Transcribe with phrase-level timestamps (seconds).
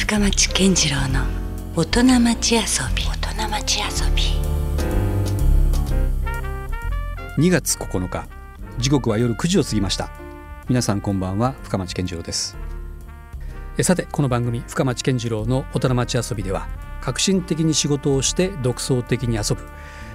[0.00, 1.26] 深町健次郎の
[1.76, 2.60] 大人町遊
[2.96, 3.04] び。
[3.04, 3.86] 大人町遊
[4.16, 4.22] び。
[7.36, 8.26] 2月9日
[8.78, 10.10] 時刻は夜9時を過ぎました。
[10.70, 12.56] 皆さんこんばんは深町健次郎です。
[13.76, 16.66] えさてこの番組深町健次郎の大人町遊びでは
[17.02, 19.68] 革新的に仕事をして独創的に遊ぶ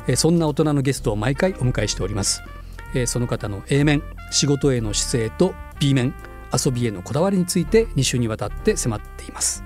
[0.08, 2.42] えそんな大人のゲストを毎回お迎えしております。
[2.96, 6.16] えその方の A 面仕事への姿勢と B 面
[6.52, 9.65] 遊びへのこだわりについて2週にわたって迫っています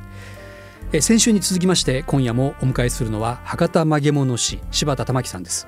[0.91, 5.67] え先週に続きまして今夜もお迎えするのは博多曲げ物師柴田玉樹さんです。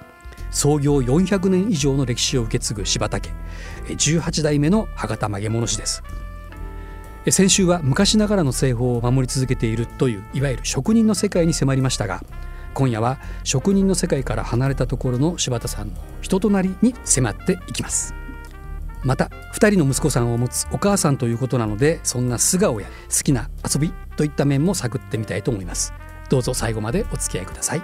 [0.50, 3.30] 創業400年以上の歴史を受け継ぐ柴田家
[3.88, 6.02] え18代目の博多曲げ物師です。
[7.28, 12.24] え先週は昔ながらの製法を守り続けているといういわゆる職人の世界に迫りましたが
[12.74, 18.16] 今夜は職人の世界から離れたところの柴田さんの人となりに迫っていきます。
[19.04, 25.94] また2人の息子さんを持つお母さんということなのでそんな素顔や好きな遊びといった面も探ってみたいと思います
[26.30, 27.82] どうぞ最後までお付き合いください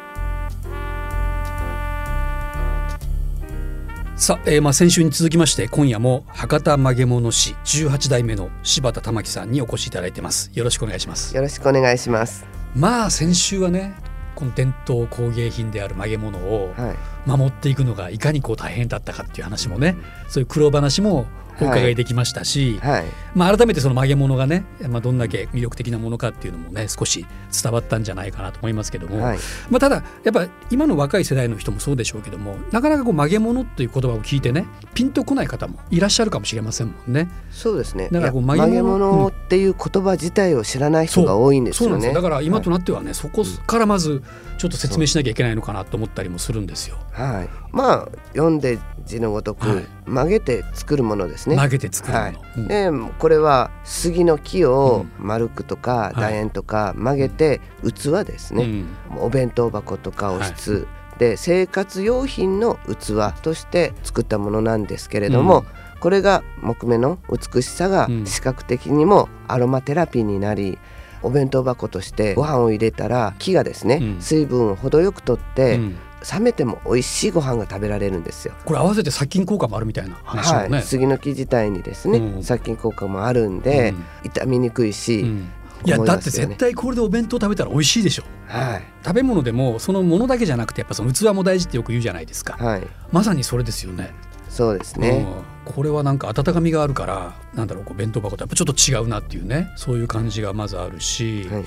[4.15, 12.43] さあ、えーまあ先週に続きまして今夜も博多曲げ物師18代目の柴田玉樹さんにお越しいただいてますよろしくお願いしますよろしくお願いします。
[12.75, 13.93] まあ先週はね
[14.33, 17.16] この伝統工芸品である曲げ物をはい。
[17.27, 19.95] 守っていくのがいかにこう大変だったかっていう話もね
[20.29, 21.27] そういう苦労話も
[21.61, 23.05] お伺いできましたし、はい。
[23.35, 27.25] まあ、改めてその曲げ物がね、まあ、どんだけ魅力的なものかっていうのもね少し
[27.63, 29.39] 伝わったんじゃないかなと思いますけども、はい。
[29.69, 37.29] まあ、ただやっぱ今の若い世代の人もそうでしょうけどもなかなかこう曲げ物という言葉を聞いてねピンとこない方もいらっしゃるかもしれませんもんね。
[37.51, 38.09] そうですね。
[38.11, 41.93] だからこう曲げ物物っていう言葉自体を知らない人が多いんですよね。
[41.93, 44.23] そうなんですよだから今となってはね、そこからまず
[44.57, 46.97] ちょっと説明しなきゃいけないのかなと思ったりもするんですよ。
[47.11, 47.49] はい。
[47.71, 51.55] まあ読んで字のごとく、はい曲げて作るものですね。
[51.55, 52.25] 曲げて作るもの。
[52.25, 52.37] はい。
[52.57, 52.67] うん。
[52.67, 56.19] でこれは杉の木をう丸くとかい。
[56.19, 58.63] 楕円とか曲げて器ですね、
[59.11, 59.19] うん。
[59.19, 60.87] お弁当箱とかお室、
[61.19, 65.65] で生活用品の器として作ったものなんですけれども、うん。
[65.99, 68.25] これが木目の美しさがうん。
[68.25, 70.77] 視覚的にもアロマテラピーになり
[71.23, 74.21] お弁当箱としてご飯を入れたら木がですね、うん。
[74.21, 75.95] 水分を程よくとって、うん
[76.33, 78.53] 冷めても美味しいご飯が食べられるんですよ。
[78.65, 80.67] これ合わせて殺菌効果もあるみたいな話もね。
[80.69, 82.43] はい、杉の木自体にですね、うん。
[82.43, 84.31] 殺菌効果もあるんで、うん。
[84.31, 85.51] 傷みにくいし、うん。
[85.85, 88.23] いや思いだって絶対これでお弁当食べたら美味しいでしょ。
[88.47, 88.83] はい。
[89.03, 92.87] 食べ物でもそのものだけじゃなくてやっぱその器も大事ってよく言うじゃないですか、はい。
[93.11, 94.13] まさにそれですよね。
[94.49, 95.27] そうですね、
[95.65, 95.71] うん。
[95.71, 99.71] これはなんか温かみがあるからなんだろうこう弁当箱とやっぱちょっと違うなっていうね。
[99.75, 101.65] そういう感じがまずあるし、はい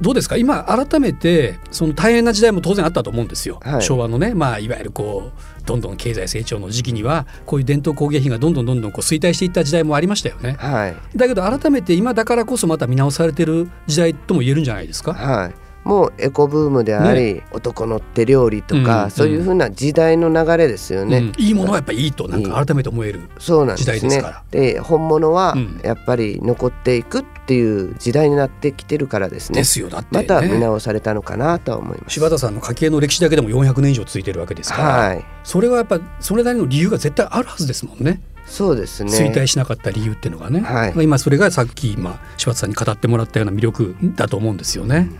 [0.00, 0.36] どうですか？
[0.36, 3.82] 今改めてその大変な時代も当然あったと思うんですよ、はい。
[3.82, 10.52] 昭和のね、まあ、いわゆるこうどんどん経済成長の時期にはこういう伝統工芸品がどんどんどんどんこう衰退していった時代もありましたよね。
[10.58, 10.96] はい。
[11.16, 15.14] だけど改めて今だからこそまた見直されてる時代とも言えるんじゃないですか？
[15.14, 21.32] はいもうエコブームであり、男の手料理とか、うんそういうふうな時代の流れですよね、うん。
[21.38, 23.22] いいものはやっぱりいいとなんか改めて思える。
[23.38, 24.42] 時代ですねから。
[24.50, 25.80] で本物はうん。
[25.82, 32.12] やっぱり残っていくっていう時代になってきてるからですね、ですよだって、まね、た見直されたのかなとは思います。
[32.14, 35.24] 柴田さんの家系の歴史だけでも400年以上続いてるわけですから、はい。
[35.44, 38.20] それはやっぱそれなりの理由が絶対あるはずですもんね。
[38.46, 39.12] そうですね。
[39.12, 40.94] 衰退しなかった理由っていうのがね、はい。
[40.94, 45.10] まあ今それがさっき今柴田さんに語ってもらったような魅力だと思うんですよね。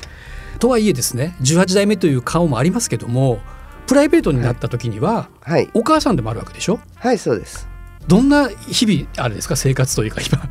[0.58, 3.40] とはいえですね18代目という顔もありますけども
[3.86, 5.70] プライベートになった時には、はい。
[5.72, 6.78] お母さんでもあるわけでしょ？
[6.96, 7.66] はいそうです。
[8.06, 9.56] どんな日々あれですか？
[9.56, 10.48] 生活というか今。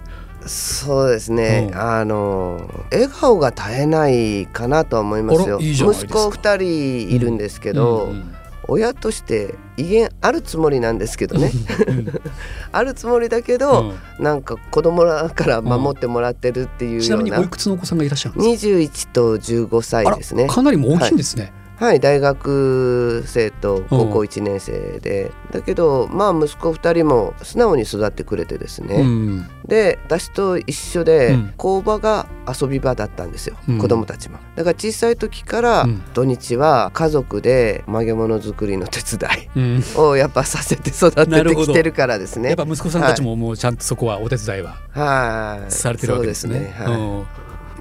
[0.48, 1.80] そうですね、うん。
[1.80, 5.60] あの笑顔が絶えないかなとは思いますよ。
[5.62, 8.34] 息子二人いるんですけど、うんうん
[8.68, 11.52] 親として威厳あるつもりなんですけどね。
[11.88, 12.08] うん。
[12.72, 20.48] あるつもりだけど、なんか子供らから守ってもらってるっていうちなみにような、おいくつのお子さんがいらっしゃるんです21と15歳かですね。
[20.48, 21.44] かなりもう大きいんですね。
[21.44, 29.50] はい大学生と高校1年生で、だけどまあ息子2人も素直に育ってくれてですね、うん。
[29.68, 31.54] で私と一緒で、うん。
[31.56, 33.78] 工場が遊び場だったんですよ、うん。
[33.78, 34.40] 子供たちも。
[34.56, 36.02] だから小さい時からうん。
[36.14, 39.80] 土日は家族で曲げ物作りの手伝うん。
[39.80, 42.50] いをやっぱさせて育ててきてるからですね。
[42.50, 45.72] やっぱ息子さんたちももうちゃんとそこはお手伝いははい。
[45.72, 46.54] されてるわけですね。
[46.56, 46.86] そうですね。
[46.86, 47.26] は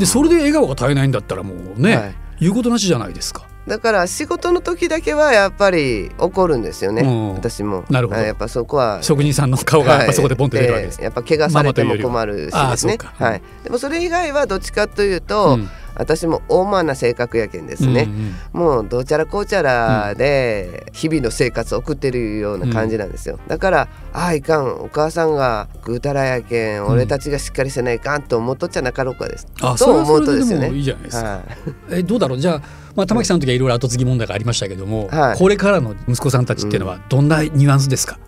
[0.00, 0.06] い。
[0.06, 2.14] それで笑顔が絶えないんだったらもうね、はい。
[2.40, 3.45] 言うことなしじゃないですか。
[3.66, 7.34] だから仕事の時だけはやっぱり怒るんですよね、うん。
[7.34, 7.84] 私も。
[7.90, 8.18] なるほど。
[8.20, 9.02] はいやっぱそこは。
[9.02, 10.96] 職人さんの顔がやっぱそこでポンと出るわけです。
[10.96, 12.98] はいやっぱ怪我されても困るしですね。
[13.18, 15.68] はい、でもそれ以外はどっちかというと、うん。
[15.98, 24.66] 私も大間な性格やけんですね、うんうんもうどうちゃらこうちゃらで日々の生活を送ってるような感じなんですよ、だからああいかん。
[24.80, 26.80] お母さんがぐうたらやけん。
[26.80, 26.86] ん。
[26.86, 30.66] 俺たちがしっかりせないかんと思っとっちゃなかろうかです、あと思うとですよね。
[30.68, 31.44] それはそれでもいいじゃないですか、はい。
[31.92, 32.38] えどうだろう？
[32.38, 32.62] じゃあ、
[32.96, 35.38] まあ、玉木さんの時はいろいろ後継ぎ問題がありましたけども、はい。
[35.38, 38.18] これからの息子さんたちっていうのはどんなニュアンスですか、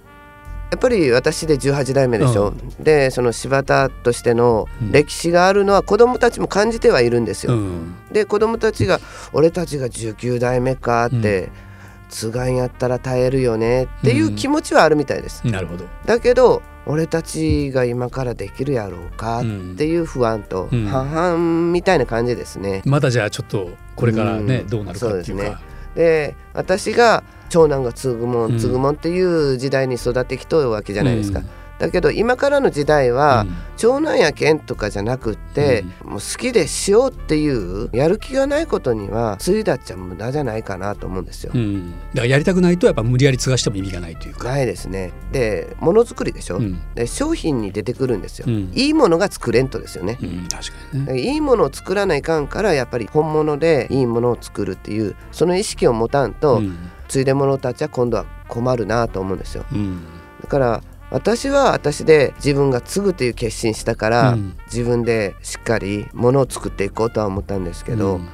[0.70, 7.94] やっぱり私で18代目でしょ、でその柴田としての歴史があるのは子供たちも感じてはいるんですよ、うん。
[8.12, 9.00] で子供たちが
[9.32, 11.48] 「俺たちが19代目か」って
[12.10, 19.72] 「つがんやったら耐えるよね」っていう気持ちはあるみたいです、なるほど、だけど俺たちが今からできるやろうかうん。
[19.74, 20.86] っていう不安とうん。
[20.86, 22.82] 半々みたいな感じですね。
[22.84, 24.66] まだじゃあちょっとこれからね、うん。
[24.68, 25.60] どうなるかっていうか。
[25.94, 31.40] で私が長男が継ぐもうんん継ぐもんっていう時代に育ってきとるわけじゃないですか。
[31.40, 31.46] うん
[31.78, 37.48] だけど今からの時代は、うん長男やけんとかじゃなくって、もう好きでしようってい
[37.84, 41.52] うやる気がないことには継いだっちゃ無駄じゃないかなと思うんですよ。
[41.54, 45.12] うん、だからやりたくないとやっぱ無理やり継がしても意味がないというか、ないですね。
[45.30, 50.18] でものづくりでしょ、うんで商品に出てくるんですよ、うんいいものが作れんとですよね。
[50.20, 51.20] うん、確かにね。
[51.20, 56.76] いいものを作らないかんからやっぱり本物でいいものを作るっていうその意識を持たんと、うん
[57.06, 59.64] 継いで者たちは今度は困るなと思うんですよ。
[59.72, 60.02] うん
[60.42, 64.56] だから私は私で自分が継ぐという決心したから、うん。
[64.66, 68.28] 自分でしっかりものを作っていこうとは思ったんですけど、うん。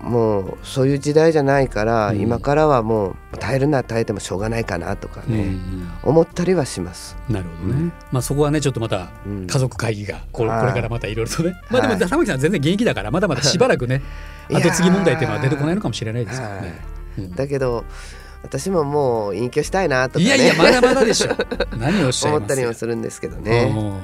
[0.00, 2.20] もうそういう時代じゃないから、うん。
[2.20, 7.16] 今からはもう耐えるなら耐えてもしょうがないかなとかね、うん思ったりはします。
[7.28, 9.46] なるほどね、まあそこはねちょっとまたうん。
[9.46, 10.60] 家族会議がこれ,、はい。
[10.60, 14.02] これからまたいろいろとね、まあでもはい玉木さんは全然現役だからまだまだしばらくね
[14.50, 16.62] 後継ぎ問題っていうのは出てこないのかもしれないですけどはい。
[16.62, 16.80] ね。
[17.18, 17.34] うん。
[17.34, 17.84] だけど
[18.42, 20.24] 私ももう隠居したいなとかね。
[20.24, 21.30] いやいや まだまだでしょ。
[21.78, 23.72] 何をおっしゃい思ったりもするんですけどね。
[23.76, 23.98] うん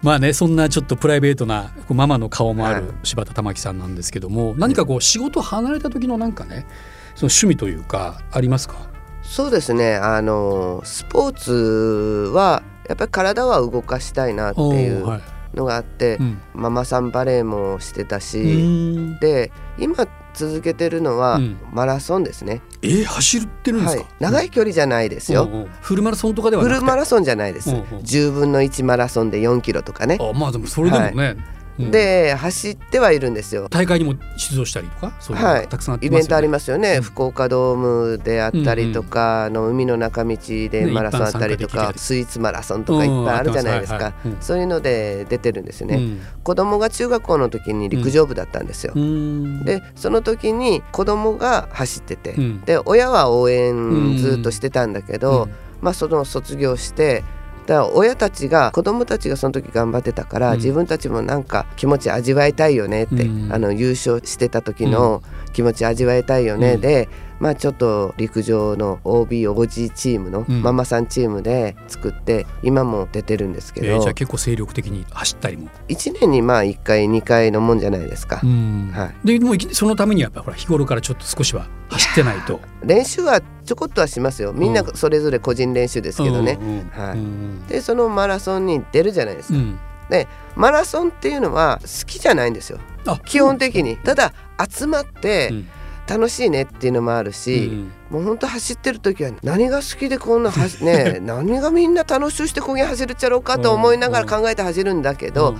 [0.00, 2.94] まあねそんなちょっとプライベートなママの顔もあるはい。
[3.02, 6.66] 柴田玉木さんなんですけども、何かこう仕事離れた時のなんかね
[7.16, 8.76] その趣味というかありますか？
[9.22, 9.96] そうですね。
[9.96, 15.20] あのスポーツはやっぱり体は動かしたいなっていうはい。
[15.54, 16.38] のがあって、うん。
[16.54, 19.18] ママさんバレーもしてたし、うん。
[19.18, 20.06] で今
[20.38, 21.56] 続けてるのはうん。
[21.72, 27.84] マラソンですね、えー走ってるんですか、はい、長い距離じゃないですよ、うんうんフルマラソンとかではフルマラソンじゃないです、うんうん。
[27.98, 33.68] 10分の1マラソンで4キロとかね、あまあでもそれでもね、うんで走ってはいるんですよ。
[33.70, 35.62] 大会にも出場したりとかそういうのはい。
[35.62, 37.02] がたくさんあってイベントありまますよね、うん。
[37.02, 46.20] 福岡ドームであったりとか、あの海の中道でマラソンあったりとか、ねスイーツマラソンとかいっぱいあるじゃないですか、はいはいうんそういうので出てるんですよね、うん。
[46.42, 49.64] 子供が中学校の時に陸上部だったんですよ、うん。
[49.64, 52.60] でその時に子供が走ってて、うん。
[52.62, 55.50] で親は応援ずっとしてたんだけど、うん。
[55.80, 57.26] まあその卒業してだ
[57.68, 60.56] から親たちが子供たちがその時頑張ってたから、うん。
[60.56, 63.52] 自分たちもなんか気持ち味わいたいよねって、うん。
[63.52, 65.22] あの優勝してた時の
[65.52, 66.80] 気持ち味わいたいよね、うん。
[66.80, 67.08] で
[67.40, 70.62] まあちょっと陸上の OBOG チームのうん。
[70.62, 78.40] ママさんチームで作って今も出てるんですけど、えーじゃあ結構精力的に走ったりも、1年にまあ1回2回のもんじゃないですか。
[78.42, 78.90] うん。
[78.92, 79.38] はい。
[79.38, 82.60] でもそのためにはやっぱほら日頃からちょっと少しは走ってないと。
[82.82, 84.52] 練習はちょこっとはしますよ。
[84.52, 86.58] みんなそれぞれ個人練習ですけどね、
[86.92, 87.18] はい。
[87.18, 89.78] うんでそのマラソンに出るじゃないですか、うん。
[90.10, 90.26] で
[90.56, 92.78] マラソンっていうのは好きじゃないんですよ。
[93.06, 93.96] あ基本的に。
[93.98, 94.32] ただ
[94.68, 95.68] 集まってうん
[96.08, 105.56] 楽しいねっていうのもあるし、もうほんと走ってる時は何が好きでこんなは ね何がみんな楽しゅうしてこげん走るっちゃろうかと思いながら考えて走るんだけど、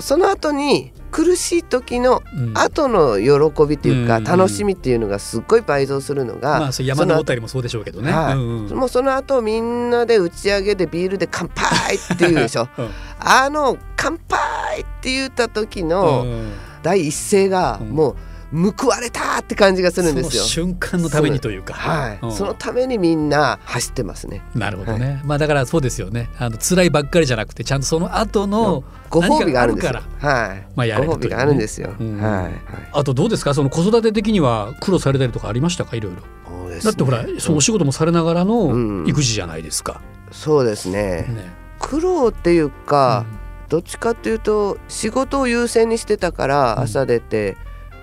[0.00, 2.48] その後に苦しい時のうん。
[2.48, 8.12] うん後の喜びっていうか、うん楽しみっていうのがすっごい倍増するのが、まあ山登ったりもそうでしょうけどね。
[8.12, 12.68] もうその後みんなで打ち上げでビールで乾杯っていうでしょ。
[12.78, 12.88] うん。
[13.20, 16.52] あの乾杯って言った時のうん。
[16.82, 17.88] 第一声がうん。
[17.90, 18.16] もう
[18.52, 20.42] 報われたって感じがするんですよ。
[20.42, 21.74] その瞬間のためにというか。
[21.74, 24.42] はい、うんそのためにみんな走ってますね。
[24.54, 25.20] なるほどね。
[25.24, 26.30] まあだからそうですよね。
[26.38, 29.92] あの辛いばっかりじゃなくてちゃんとその後のご褒美があるんですよ。
[29.92, 30.66] 何かはい。
[30.76, 31.94] まあやれるご褒美があるんですよ。
[31.96, 32.42] というねはい。
[32.44, 32.52] はい
[32.92, 33.54] あとどうですか？
[33.54, 35.96] その子育て的には苦労されたりとかありましたか？
[35.96, 36.22] いろいろ。
[36.48, 40.00] そうですねだってほらそのお仕事もされながらうんの育児じゃないですか。
[40.30, 41.26] そうですね。
[41.28, 41.52] ね。
[41.78, 43.26] 苦労っていうか、
[43.68, 47.56] どっちかっていうと仕事を優先にしてたからうん朝出て、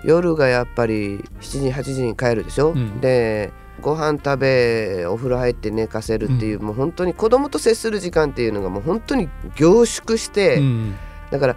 [0.04, 3.00] 夜がやっぱり7時8時に帰るでしょ、うん。
[3.00, 10.94] でご飯食べお風呂入って寝かせるっていう、もう本当に子供と接する時間っていうのがもう本当に凝縮して、うん。
[11.30, 11.56] だから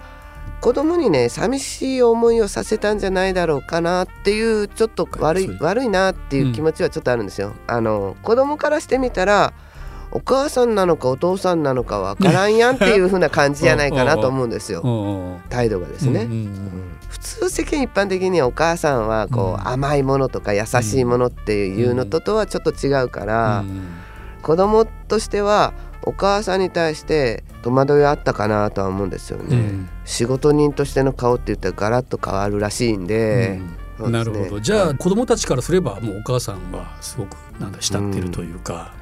[0.60, 7.54] 子供にね寂しい思いをさせたんじゃないだろうかなっていうちょっと悪い悪いなっていう気持ちはちょっとあるんですよ。
[7.68, 9.54] あの子供からしてみたら
[10.18, 15.40] お母さんなのかお父さんなのかわからんやんっていう風な感じじゃないかなと思うんですよ。
[15.50, 23.88] 態度がですね、うんうんうん、普通世間一般的にはお母さんはこう甘いものとか優しいものっていうのととはちょっと違うから、うんうん、
[24.42, 33.60] 子供としてはお母さんに対して戸惑いあったかなとは思うんですよね、うん、仕事人としての顔って言ったらガラッと変わるらしいんで、
[34.00, 34.60] うん、なるほど。
[34.60, 38.94] じゃあ子供たちからすればもうお母さんはすごくなんだ慕ってるというか、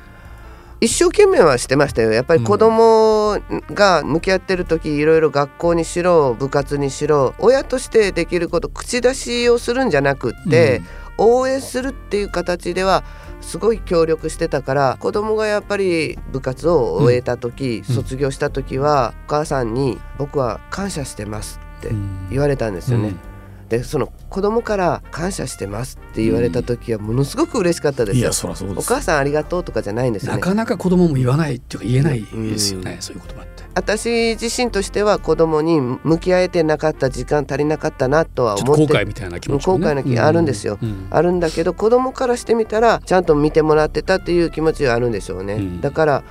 [0.85, 2.11] 一生懸命はしてましたよ。
[2.11, 3.39] やっぱり子供
[3.73, 10.83] が向き合ってる時いろいろ学校にしろ部活にしろ親としてできること口出しをするんじゃなくって、
[11.17, 13.03] うん、応援するっていう形では
[13.41, 21.89] すごい協力してたから子供がやっぱり部活を終えた時、うん、卒業した時はお母さんに「僕は感謝してます」って
[22.29, 23.07] 言われたんですよね。
[23.07, 23.34] うん
[23.69, 28.31] でその子供から感謝してますって言われた時はものすごく嬉しかったですよ、
[28.69, 33.55] うん、お母さんありがとうとかじゃないんですよ、ね、なかなか子供も言わないっていうか言えないですよね、うん、そういう言葉って。
[33.75, 46.23] 私自身としては子供に向き合えてなかった時間足りなかったなとは思って後悔みたいな気持ち、ね、後悔の気あるんですよ、うん、あるんだけど子供からしてみたらちゃんと見てもらってたっていう気持ちはあるんでしょうね、だから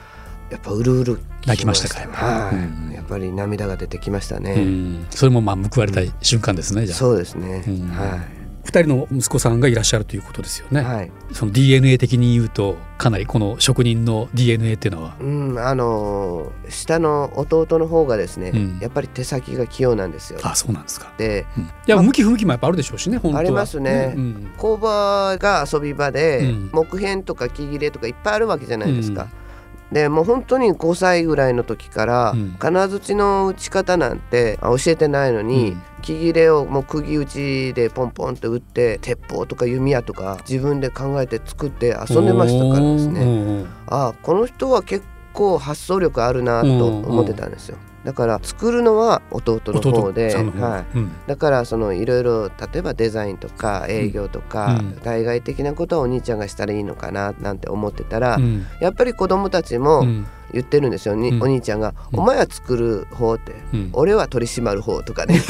[0.50, 8.44] やっぱうるうる泣きましたかはい、うん、やっぱり涙が出てきましたね、うん、それもまあ報われた瞬間ですね、じゃそうですね、はい。
[8.64, 10.80] 二人の息子さんがいらっしゃるということですよね。
[10.80, 15.16] はい、その DNA 的に言うとかなりこの職人の DNA っていうのは。
[15.20, 20.40] うん、あの下の弟の方がですね、うん、やっぱり手先が器用なんですよ。
[20.42, 21.12] あ、そうなんですか。
[21.18, 24.14] で、うん、いや向き不向きもやっぱあるでしょうしね、本当ありますね。
[24.16, 29.28] うん、工場が遊び場で、木片とか木切れとかいっぱいあるわけじゃないですか。
[29.94, 43.66] でもう本当に5歳ぐらいの時から、うん、金槌の打ち方なんて教えてないのに、うん、木切れをもう釘打ちでポンポンって打って鉄砲とか弓矢とか自分で考えて作って遊んでましたからですね。
[43.86, 47.78] ああこの人は結構発想力あるなと思ってたんですよ。
[48.04, 50.98] だから作るのは弟の方で、はい。
[50.98, 60.04] うん、だからそのいろいろ例えばデザインとか営業とか、うん、対外的なことはお兄ちゃんがしたらいいのかななんて思ってたら、うん、やっぱり子供たちも
[60.52, 63.54] 言ってるんですよ、にお兄ちゃんが「お前は作る方」って、
[63.92, 65.40] 俺は取り締まる方」とかね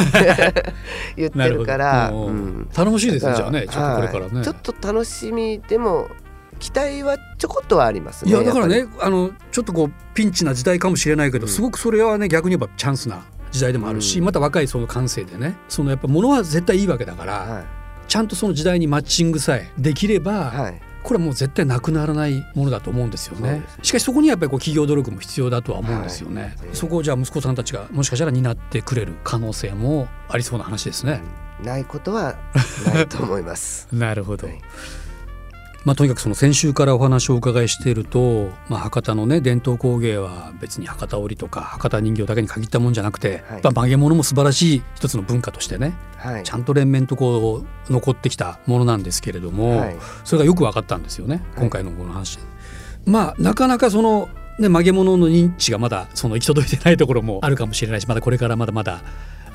[1.16, 2.12] 言ってるから、
[2.72, 4.44] 頼もしいですねじゃあねちょっとこれからね。
[4.44, 6.08] ちょっと楽しみでも
[6.64, 8.30] 期待はちょこっとはありますね。
[8.30, 17.64] いやだからねあのちょっとこうピンチな時代かもしれないけど、うん、すごくそれはね逆に言えばチャンスな時代でもあるし、うん、また若いその感性でねそのやっぱものは絶対いいわけだから、はい、
[18.08, 23.58] ちゃんとその時代にマッチングさえできれば、はい、これはもう絶対なくならないものだと思うんですよね。
[23.58, 26.42] ねしかしそこにやっぱりこう企業努力も必要だとは思うんですよね。
[26.42, 31.20] はい、そこをじゃあ息子さんたちがもしかしたら担ってくれる可能性もありそうな話ですね。
[31.60, 32.36] うん、ないことは
[32.86, 33.86] ないと思います。
[33.92, 34.48] なるほど。
[35.84, 52.38] まあ、とにかくその先週からお話をお伺いしていると、まあ、博多のね伝統工芸は別に博多織とか博多人形だけに限ったもんじゃなくて、はい、曲げ物も素晴らしい一つの文化としてね、はい、ちゃんと連綿とこう残ってきたものなんですけれども、はい、それがよく分かったんですよね今回のこの話。
[53.04, 59.02] まあなかなかそのね、曲げ物の認知がまだその行き届いてないところもあるかもしれないしまだこれからまだまだ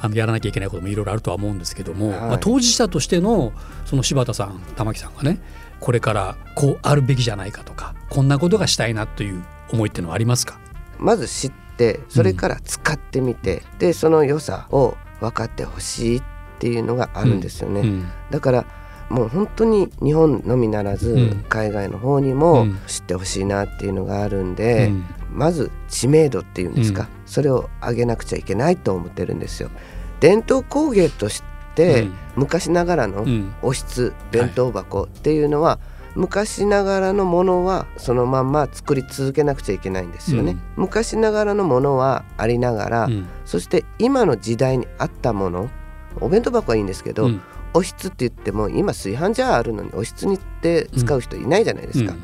[0.02, 3.54] あのやらなきゃいけないこともいろいろあるとは思うんですけども、はい、まあ、当事者としての
[3.86, 5.40] その柴田さん玉木さんがね
[5.80, 10.60] これからこうあるべきじゃないかとかこんなことがしたいなという思いってのはありますか？
[10.98, 16.24] まず知ってそれから使ってみて、うん、でその良さを分かってほしいっ
[16.60, 17.88] ていうのがあるんですよね、うん。
[17.88, 18.66] うん、だから
[19.10, 24.92] もう本当に日本のみならず海外の方にも知ってほしいなっていうのがあるんで、
[25.32, 29.72] まず知名度っていうんですか、それを上げなくちゃいけないと思ってるんですよ。
[30.20, 31.42] 伝統工芸とし
[31.80, 33.26] て、昔ながらの
[33.62, 33.84] おひ
[34.32, 35.80] 弁当箱っていうのは、
[36.16, 45.70] 昔ながらのものはそのまんま作り続けなくちゃいけないんですよね、うん、昔ながらのものはありながら、うん、そして今の時代に合ったもの
[46.20, 47.42] お弁当箱はいいんですけど、うん、
[47.74, 52.16] おひつって言っても今炊飯ジャーあるのにおひつにって使う人いないじゃないですか、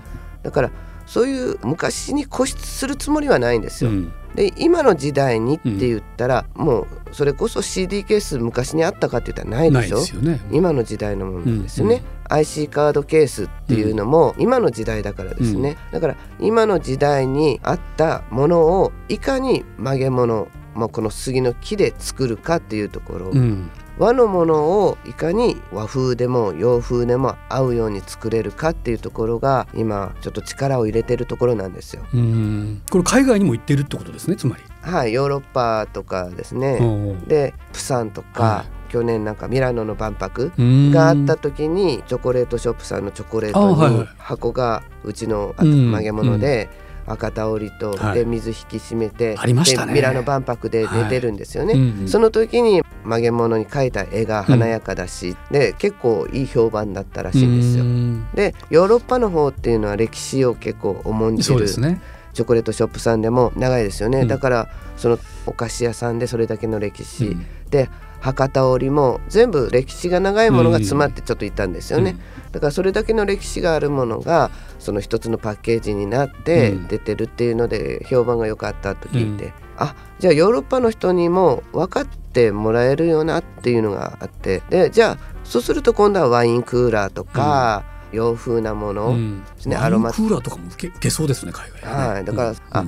[0.43, 0.71] だから
[1.05, 3.91] そういう昔に固執するつもりはないんですよ、
[4.35, 10.19] で今の時代にって言ったら、うん、もうそれこそ CD ケース昔にあったかって言ったらないでしょ？
[10.19, 32.05] う、ね、今の時代のものですよね、うんうん、IC カードケースっていうのも今の時代だからですね、うん、だから今の時代にあったものをいかに曲げ物まあ、この杉の木で作るかっていうところ、うん、和のものをいかに和風でも洋風でも合うように作れるかっていうところが今ちょっと力を入れてるところなんですよ。
[32.13, 34.63] うんこれ海外にも行ってるってことですねつまり。
[34.81, 36.79] はいヨーロッパとかですね。
[37.27, 46.69] でプサンとか、はい、去年なんかミラノの万博があった時にチョコレートショップさんのチョコレートに箱がうちの曲げ物で。
[47.07, 48.19] 赤田織と、はい。
[48.19, 49.93] で水引き締めてありましたね。
[49.93, 51.73] でミラノ万博で出てるんですよね。
[51.73, 52.07] うんうん。
[52.07, 57.83] その時に曲げ物に描いた絵が華やかだし、で結構いい評判だったらしいんですよ。
[57.83, 58.27] うん。
[58.33, 61.67] でヨーロッパの方っていうのは歴史を結構重んじる。
[61.67, 64.27] チョコレートショップさんでも長いですよね、うん。
[64.27, 67.45] だからそのお菓子屋さんでそれだけの歴史、うん。
[67.69, 67.89] で
[68.25, 72.17] 博多織も全部歴史が長いものが詰まってちょっといたんですよね、
[72.51, 76.87] だからそれだけの歴史があるものがその一つのパッケージになってうん。
[76.87, 79.53] 出てるっていうので評判が良かったと聞いて、うん。
[79.77, 89.43] あじゃあヨーロッパの人にも分かってもらえるよなっていうのがあってでじゃあそうすると今度はワインクーラーとか、洋風なもの、うん。
[89.75, 92.07] アロマクーラーとかも受け受けそうですね海外はね。
[92.15, 92.57] はいだからうん。
[92.71, 92.85] あ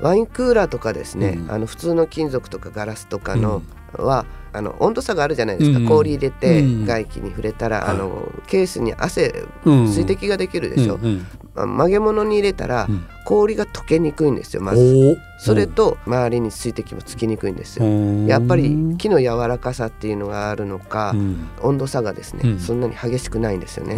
[0.00, 1.50] ワインクーラーとかですね、うん。
[1.50, 3.62] あの普通の金属とかガラスとかの
[3.98, 5.86] は、あの温度差があるじゃないですか、うん。
[5.86, 6.84] 氷入れてうん。
[6.84, 7.90] 外気に触れたら、はい。
[7.90, 9.86] あのケースに汗うん。
[9.86, 11.26] 水滴ができるでしょ、うんうん。
[11.54, 13.04] まあ曲げ物に入れたら、うん。
[13.24, 15.18] 氷が溶けにくいんですよまず。
[15.38, 17.86] それと周りに水滴もつきにくいんですよ。
[17.86, 21.48] うんやっぱり木の柔らかさっていうのがあるのか、うん。
[21.62, 22.58] 温度差がですね、うん。
[22.58, 23.96] そんなに激しくないんですよね、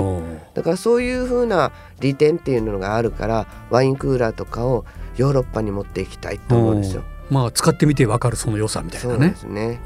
[0.54, 4.84] だからそういう風な利点っていうのがあるからワインクーラーとかを
[5.16, 7.02] ヨーロッパに持っていきたいと思うんですよ。
[7.30, 9.80] まあ使ってみてわかるその良さみたいそうなんなねですね。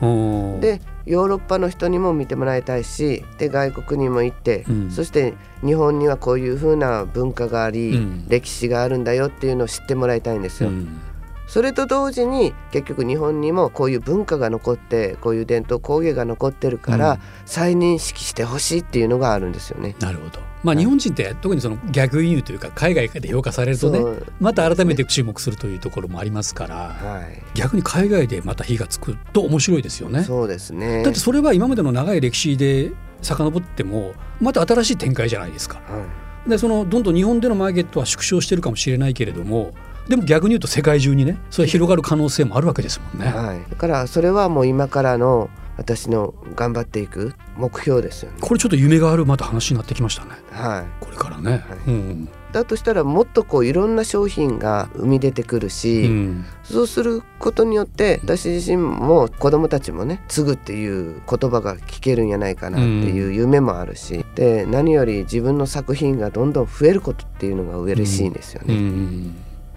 [0.60, 4.90] でヨーロッパの人にも見てもらいたいしで外国にも行って、うん。
[4.90, 8.28] そして日本にはこういう風な文化があり、うん。
[8.28, 10.70] 歴史があるんだよっていうのを知ってもらいたいんですよ。
[10.70, 11.00] うん
[11.46, 19.94] それと同時に結局日本にもこういう文化が残ってこういう伝統工芸が残ってるから、うん再認識してほしいっていうのがあるんですよね。
[20.00, 24.00] なるほどまあはい日本人って特にその逆輸入というか海外で評価されるとね
[24.40, 30.24] また改めて注目するというところもありますからはい、逆に海外でまた火がつくと面白いですよね。
[30.24, 31.04] そうですね。
[31.04, 32.90] だってそれは今までの長い歴史で
[33.22, 35.76] 遡ってもまた新しい展開じゃないですか。
[35.76, 39.74] はいでそのどんどん日本でのマーケットは縮小してるかもしれないけれども
[40.08, 43.30] でも逆に言うと世界中にねそれ広がる可能性もあるわけですもんね。
[43.30, 48.38] はい、だからそれはもう今からの私の頑張っていく目標ですよね。
[48.40, 50.30] これちょっと夢があるまた話になってきましたね。
[50.50, 51.50] はい、これからね。
[51.50, 68.74] はいうんだとしたらもっとこういろんな商品が生み出てくるうし、んそうすることによって私自身も子供たちもね継ぐっていう言葉が聞けるんやないかなっていう夢もあるし、で何より自分の作品がどんどん増えることっていうのが嬉しいんですようね。
[68.74, 69.36] ん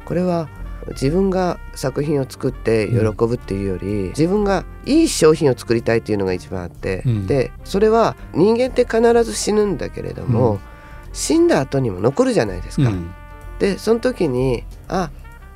[0.09, 0.49] これは
[0.87, 7.27] 自分が作品を作って喜ぶっていうより、自分がいい商品を作りたいっていうのが一番あって、うん。
[7.27, 10.59] でそれは人間って必ず死ぬんだけれども、うん。
[11.13, 12.89] 死んだ後にも残るじゃないですか。
[12.89, 13.13] うん。
[13.59, 15.11] でその時にあ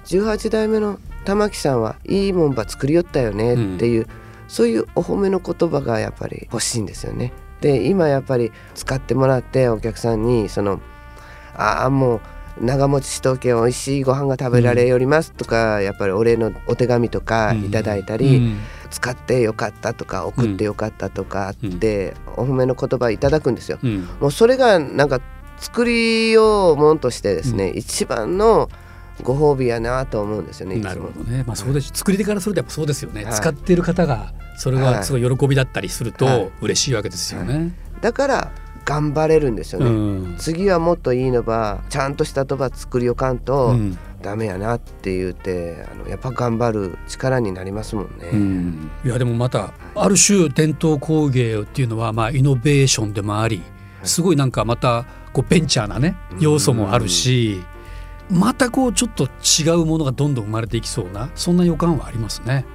[0.05, 4.07] 18代目の玉木さんはいいもんば作りよったよねっていう、
[4.47, 7.33] そういうお褒めの言葉がやっぱり欲しいんですよね。
[7.61, 10.79] で今やっぱり使ってもらってお客さんにその
[11.57, 12.21] 「ああもう
[12.61, 18.57] 長持ちしとけ美味しいご飯が食べられよります」とか、やっぱりお礼のお手紙とかいただいたり、うん。
[18.93, 23.79] 使ってよかったとか送ってよかったとかって、お褒めの言葉いただくんですよ。
[23.81, 24.07] うん。
[24.21, 25.19] もうそれがなんか
[25.57, 28.69] 作りようもんとしてですね、一番の
[29.23, 31.43] ご褒美やなと思うんですよねなるほどね。
[31.47, 31.89] まあそうです。
[31.91, 33.23] 作り手からするとやっぱそうですよね。
[33.23, 33.33] はい。
[33.33, 36.51] 使ってる方がそれがすごい喜びだったりするとはい。
[36.61, 37.71] 嬉しいわけですよね。
[38.01, 38.51] だから
[38.85, 39.89] 頑張れるんですよね、う
[40.33, 40.35] ん。
[40.37, 43.97] 次はもっといいのばちゃんとしたとば作りよかんとうん。
[44.23, 48.91] ダメやなって言うてあのやっぱ頑張る力になりますもんね、うん。
[49.03, 53.61] いやでもまたある種伝統工芸っていうのはまあイノベーションでもあり
[54.03, 57.61] すごいなんかまたこうベンチャーなね要素もあるし
[58.29, 62.65] またこうちょっと違うものがどんどん生まれていきそうなそんな予感はありますね。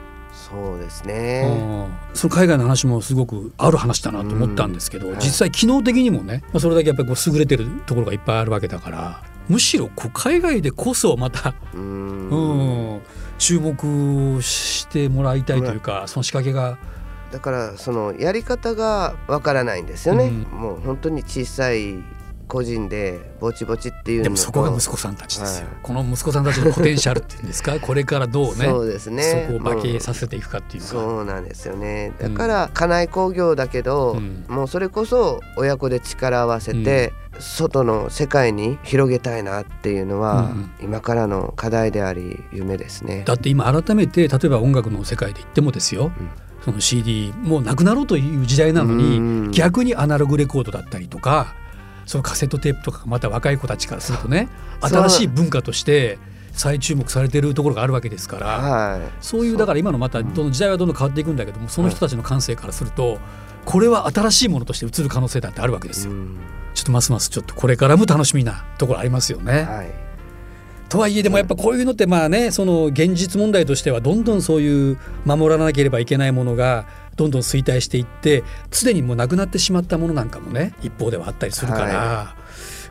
[0.51, 5.13] そうですうね、んその海外の話もすごくある話だなと思ったんですけど、うん。
[5.13, 13.01] はい実際機能的にもね、まあ、それだけやっぱりこう優れてるところがいっぱいあるわけだからむしろこう海外でこそまた、ううんん、
[13.39, 16.79] 注目してもらいたいというか、その仕掛けが。
[17.33, 20.43] だからそのやり方がわからないんですよね、うん。
[20.59, 22.03] もう本当に小さい
[22.49, 25.77] 個人でぼちぼちっていうでもそこが息子さんたちですよ、はい。
[25.83, 27.79] この息子さんたちのポテンシャルっていうんですか？
[27.81, 28.65] これからどうね？
[28.65, 29.47] そうですね。
[29.49, 32.13] そこを化けさせていくかっていうのが、そうなんですよね。
[32.19, 34.45] だから家内工業だけど、うん。
[34.49, 43.23] もうそれこそ親子で力を合わせて、外の世界に広げたいなっていうのは、うん今からの課題であり夢ですね。
[43.27, 46.31] だって今改めて例えば音楽の世界で言ってもですよ、うん。
[46.65, 49.51] その CD もうなくなろうという時代なのに、うん。
[49.53, 51.55] 逆にアナログレコードだったりとか
[52.09, 54.49] そのカセットテープとかがまた若い子たちからするとね
[54.81, 56.19] 新しい文化として
[56.53, 63.19] 再注目されてるところがあるわけですから、はい、そういうだから今のまたどの時代はどんどん変わっていくんだけどもその人たちの感性からすると
[63.65, 66.13] これは新しいものとして映る可能性だってあるわけですよ。
[66.13, 66.37] うん。
[66.73, 69.65] ちょっとますますちょっとこれからも楽しみなところありますよね。
[69.65, 69.93] はい、
[70.89, 82.35] とはいえでもやっぱこういうのってまあねその現実問題としてはどんどんそういう守らなければいけないものがどんどん衰退していって常にもうなくなってしまったものなんかもね一方ではあったりするから、は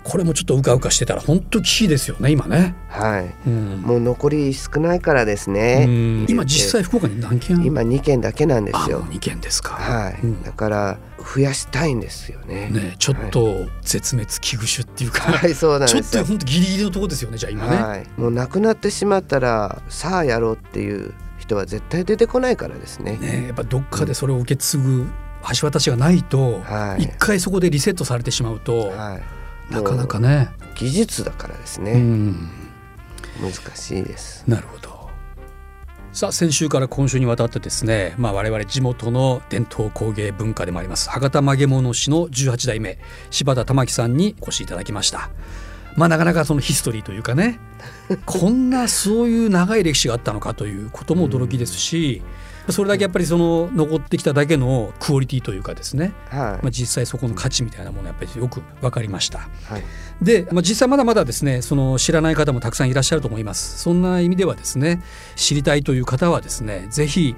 [0.05, 2.75] い、これもちょっとうかうかしてたら本当危機ですよね今ね。
[2.89, 5.87] はい、うん、もう残り少ないからですね。
[6.29, 9.01] 今実際福岡に何件今2件だけなんですよ。
[9.03, 9.73] 2件ですか。
[9.75, 12.69] はい、うん、だから増やしたいんですよね。
[12.69, 18.07] ねちょっと絶滅危惧種っていうか、はい、そうなんですちょっと本当ギリギリのところですよねじゃあ今ね、はい。
[18.17, 23.17] もうなくなってしまったらさあやろうっていう人は絶対出てこないからですね。
[23.17, 25.07] ねやっぱどっかでそれを受け継ぐ
[25.59, 29.19] 橋渡しがないと、はい、一回そこでリセットされてしまうと、は
[29.69, 31.93] い、なかなかね技術だからですね。
[33.41, 34.43] 難しいです。
[34.47, 34.96] なるほど。
[36.17, 42.97] さあ先週から今週にわたってですね、まあ、我々地元の伝統工芸文化でもあります博多曲げ物師の18代目
[43.29, 45.29] 柴田玉樹さんにお越しいただきました。
[45.95, 47.59] まあなかなかそのヒストリーというかね
[48.25, 59.39] こんなそういう長い歴史があったのかということも驚きですし、うんそれだけやっぱりその残ってきただけのクオリティというかですね、はい、まあ、実際そこの価値みたいなものやっぱりよく分かりました。
[59.39, 59.83] はい、
[60.21, 63.79] で、まあ、実際まだまだですねその知らない方もたくさんいらっしゃると思います。
[63.79, 65.01] そんな意味ではですね
[65.35, 67.35] 知りたいという方はですねぜひ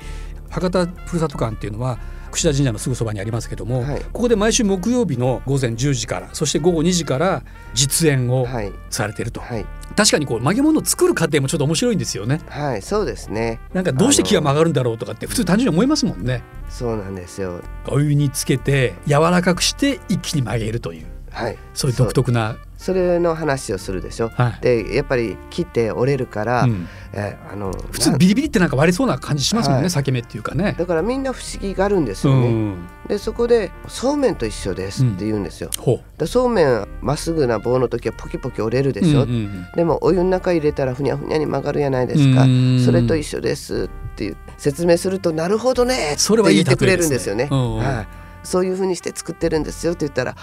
[0.49, 8.47] 博多ふるさと館っていうのは櫛田神社のすぐそばにありますけども、はい、ここで毎週木曜日の午前10時からそして午後2時から実演を
[8.89, 9.65] されてると、はい、
[9.95, 12.41] 確かにこう曲げ物を作る過程もちょっと面白いんですよね。
[12.47, 13.59] はいそうですね。
[13.73, 16.43] なんかどうして木が曲がるんだろうとかって普通単純に思いますもんね。
[16.69, 17.61] そうなんですよ。
[17.87, 30.75] お湯につけて柔らかくして一気に曲げるという、はい、そういう独特なそれの話をするでしょ、はい、でやっぱり切って折れるから、うん、えあの普通ビリビリってなんか割れそうな感じしますもんね、はい、裂け目っていうかね。
[30.79, 35.91] だからみんな不思議があるんですよね、うん、でそこでそうめんと一緒ですって言うんですよ、う。
[35.91, 42.45] ん、でそうめんまっすぐな棒の時はポキポキ折れるでしょ、うんうん、でもお湯の中入れたらふにゃふにゃに曲がるやないですか。
[42.85, 50.35] それと一緒ですっていう説明するとなるほどねって言ってくれるんですよね、はい、そういうふうにして作ってるんですよって言ったら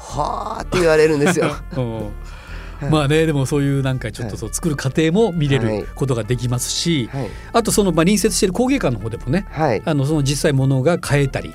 [0.00, 1.54] はあって言われるんですよ。
[2.90, 11.54] まあねでもそういうなんかちょっとそう作る過程も見れることができますし、はい、あとそのまあ隣接している工芸館の方でもね、はい、あのその実際ものが買えたり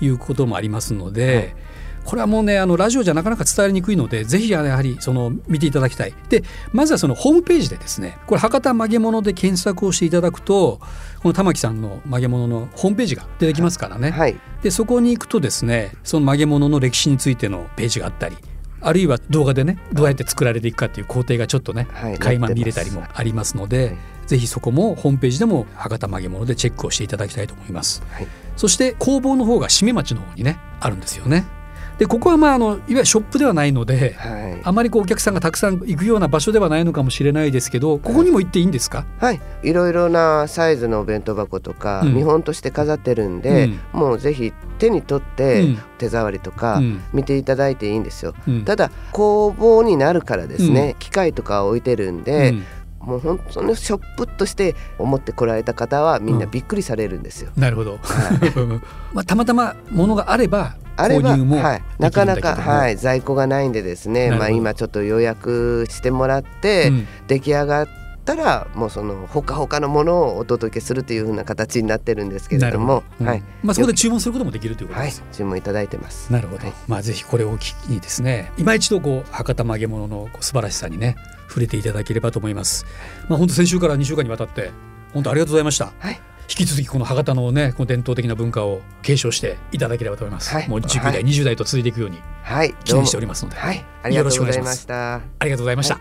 [0.00, 0.08] い。
[0.08, 1.54] うこともありますので、
[2.06, 6.14] これはもうねあのラジオじゃなかなか伝わりにくいのでぜひやはりその見ていただきたい。
[6.28, 6.42] で
[6.72, 10.80] まずはそのホームページでですねこれ博多曲げ物で検索をしていただくと
[11.20, 18.36] この玉木さんの曲げ物のホームページが出てきますからね、はい、でそこに行くとですねその曲げ物の歴史についてのページがあったり
[18.80, 31.46] あるいは動画でねどうやって作られていくかっていう工程がちょっとね、はい、垣間見れたりもありますので、はい、ぜひそこもホームページでも博多曲げ物でチェックをしていただきたいと思います、はい、そして工房の方が締め町の方にねあるんですよね
[31.98, 45.64] でここはまああのいわゆるショップではないので、はい、あまりこうお客さんがたくさん行くような場所ではないのかもしれないですけどここにも行っていいんですか、はい、いろいろなサイズのお弁当箱とか、うん、見本として飾ってるんで、うん、もうぜひ手に取って
[45.98, 46.82] 手触りとか
[47.14, 52.54] 見ていただいていいんですよ、うん、ただ工房になるからですね、機械とか置いてるんで、
[53.00, 57.52] もう本当にショップとして思ってこられた方はみんなびっくりされるんですよ。
[57.56, 57.92] うん、なるほど。
[57.92, 57.98] はい、
[59.14, 67.88] まあたまたまものがあればあれば、はい、なかなか、はい、在庫がないんでですね、まあ、今ちょっと予約してもらって、うん、出来上がっ
[68.24, 73.42] たらもうそのほかほかのものをお届けするというふうな形になってるんですけれども、うん、はい。
[73.62, 76.32] まあ、そこで注文することもできるということです、はい、注文いただいてます。
[76.32, 78.52] なるほど、はい、まあ、ぜひこれを機にですね。
[78.58, 81.16] 今一度こう博多曲げ物の素晴らしさにね
[81.48, 82.86] 触れていただければと思います。
[83.28, 84.70] まあ、本当先週から2週間にわたって
[85.12, 85.92] 本当ありがとうございました。
[85.98, 90.52] はい引き続きこの博多のねこの伝統的な文化を継承していただければと思います。
[90.52, 92.18] はい、もう10代、はい、20代と続いていくように
[92.84, 94.86] 期待しておりますので、はい、よろしくお願いします。
[94.90, 95.98] ありがとうございました。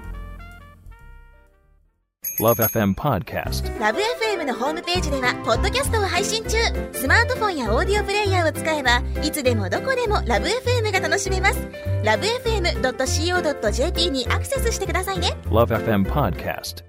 [2.40, 6.58] LoveFM Podcast LoveFM のホームページではポッドキャストを配信中。
[6.92, 11.60] スマートフォンやオーディオプレイヤーを使えばいつでもどこでも LoveFM が楽しめます。
[12.04, 13.32] LoveFM.co.jp
[14.12, 15.38] にアクセスしてくださいね。
[15.46, 16.84] LoveFM Podcast